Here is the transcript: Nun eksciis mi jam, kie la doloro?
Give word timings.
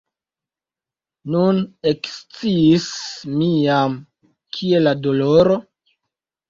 Nun 1.35 1.59
eksciis 1.93 2.89
mi 3.37 3.51
jam, 3.69 3.97
kie 4.59 4.83
la 4.89 4.97
doloro? 5.07 5.65